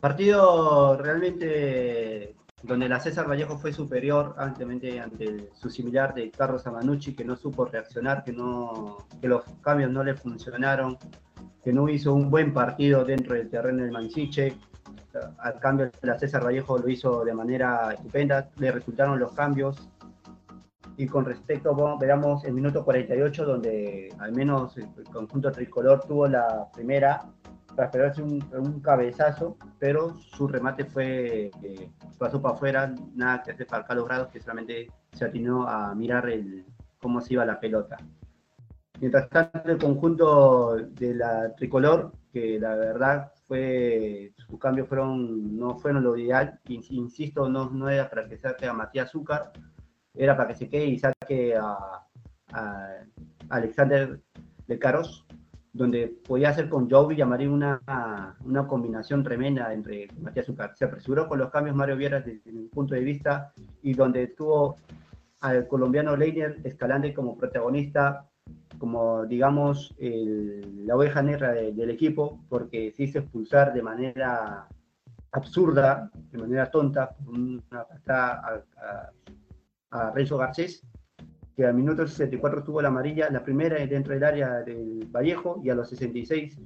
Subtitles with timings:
[0.00, 7.14] Partido realmente donde la César Vallejo fue superior ante, ante su similar de Carlos Amanucci,
[7.14, 10.98] que no supo reaccionar, que, no, que los cambios no le funcionaron,
[11.64, 14.56] que no hizo un buen partido dentro del terreno del Mansiche.
[15.38, 19.88] Al cambio, la César Vallejo lo hizo de manera estupenda, le resultaron los cambios.
[20.96, 26.28] Y con respecto, bueno, veamos el minuto 48, donde al menos el conjunto tricolor tuvo
[26.28, 27.24] la primera
[27.74, 33.66] para esperarse un, cabezazo, pero su remate fue, eh, pasó para afuera, nada que hacer
[33.66, 36.64] para Carlos Grados, que solamente se atinó a mirar el,
[37.00, 37.96] cómo se iba la pelota.
[39.00, 45.78] Mientras tanto, el conjunto de la tricolor, que la verdad fue, sus cambios fueron, no
[45.78, 49.52] fueron lo ideal, insisto, no, no era para que saque a Matías Azúcar,
[50.14, 52.06] era para que se quede y saque a,
[52.52, 52.88] a
[53.48, 54.20] Alexander
[54.66, 55.26] de Caros,
[55.72, 57.80] donde podía hacer con Joe Villamarín una,
[58.44, 60.72] una combinación tremenda entre Matías Zucar.
[60.76, 64.76] Se apresuró con los cambios Mario Viera desde mi punto de vista y donde tuvo
[65.40, 68.28] al colombiano Leiner Escalante como protagonista,
[68.78, 74.66] como digamos la oveja negra del equipo, porque se hizo expulsar de manera
[75.32, 79.10] absurda, de manera tonta, una patada a,
[79.90, 80.82] a Renzo Garcés,
[81.60, 85.68] que al minuto 64 tuvo la amarilla, la primera dentro del área del Vallejo, y
[85.68, 86.58] a los 66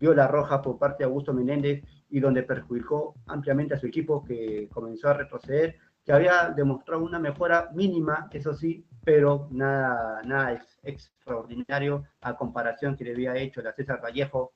[0.00, 4.24] vio la roja por parte de Augusto Menéndez, y donde perjudicó ampliamente a su equipo,
[4.24, 10.60] que comenzó a retroceder, que había demostrado una mejora mínima, eso sí, pero nada, nada
[10.82, 14.54] extraordinario a comparación que le había hecho la César Vallejo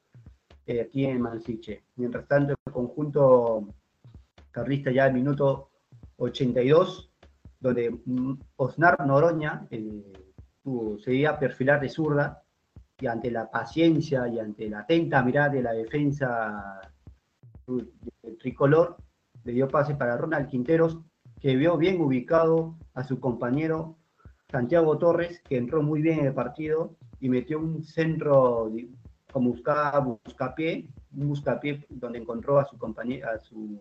[0.67, 1.85] eh, aquí en Mansiche.
[1.95, 3.69] Mientras tanto, el conjunto
[4.51, 5.71] carlista ya al minuto
[6.17, 7.08] 82
[7.61, 7.99] donde
[8.57, 12.43] Osnar Noroña se iba a perfilar de zurda
[13.01, 16.81] y ante la paciencia y ante la atenta mirada de la defensa
[17.67, 18.97] del tricolor,
[19.45, 20.99] le dio pase para Ronald Quinteros,
[21.41, 23.97] que vio bien ubicado a su compañero
[24.51, 28.73] Santiago Torres, que entró muy bien en el partido y metió un centro
[29.33, 33.79] como buscaba buscapié, un buscapié donde encontró a su compañero, a su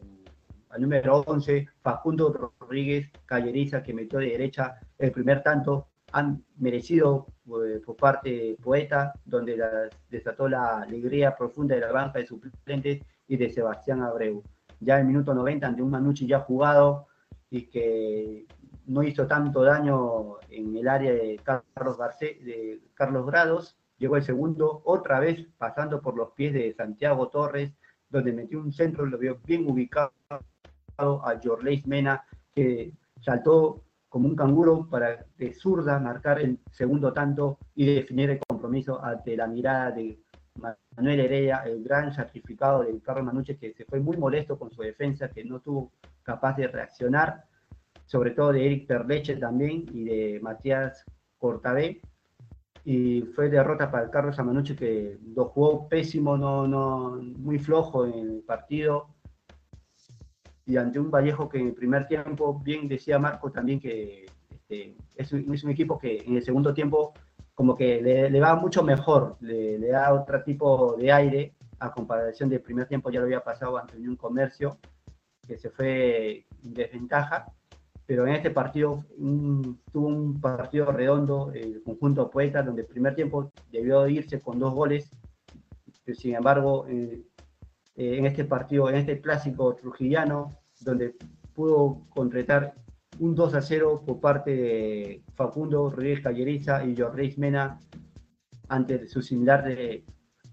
[0.69, 7.27] al número 11, Facundo Rodríguez Calleriza, que metió de derecha el primer tanto, han merecido
[7.47, 9.61] eh, por parte de Poeta, donde
[10.09, 14.43] desató la alegría profunda de la banca de suplentes y de Sebastián Abreu.
[14.79, 17.07] Ya en el minuto 90, ante un Manucci ya jugado
[17.49, 18.45] y que
[18.85, 24.81] no hizo tanto daño en el área de Carlos, de Carlos Grados, llegó el segundo,
[24.85, 27.73] otra vez pasando por los pies de Santiago Torres,
[28.09, 30.13] donde metió un centro, lo vio bien ubicado
[30.97, 37.59] a Jorleis Mena, que saltó como un canguro para de zurda marcar el segundo tanto
[37.75, 40.19] y definir el compromiso ante la mirada de
[40.95, 44.81] Manuel Heredia, el gran sacrificado de Carlos Manuche, que se fue muy molesto con su
[44.81, 45.91] defensa, que no tuvo
[46.23, 47.43] capaz de reaccionar,
[48.05, 51.05] sobre todo de Eric Perleche también y de Matías
[51.37, 52.01] Cortabé.
[52.83, 58.05] Y fue derrota para el Carlos Amanuche, que lo jugó pésimo, no, no, muy flojo
[58.05, 59.09] en el partido,
[60.67, 64.95] y ante un Vallejo que en el primer tiempo, bien decía Marco también que este,
[65.15, 67.13] es, un, equipo que en el segundo tiempo
[67.55, 72.61] como que le, va mucho mejor, le, da otro tipo de aire a comparación del
[72.61, 74.77] primer tiempo, ya lo había pasado ante un comercio
[75.47, 77.45] que se fue en desventaja,
[78.05, 79.05] pero en este partido
[79.91, 84.73] tuvo un partido redondo, el conjunto Poeta, donde el primer tiempo debió irse con dos
[84.73, 85.09] goles,
[86.13, 87.23] sin embargo, eh,
[87.97, 91.15] eh, en este partido, en este clásico trujillano, donde
[91.53, 92.75] pudo concretar
[93.19, 97.79] un 2 a 0 por parte de Facundo Rodríguez Calleriza y Jorge Mena
[98.69, 100.05] ante su similar de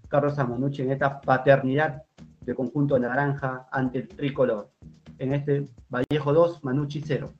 [0.07, 2.03] Carlos Amanucci en esta paternidad
[2.41, 4.71] de conjunto naranja ante el tricolor.
[5.17, 7.31] En este Vallejo 2, Manucci 0.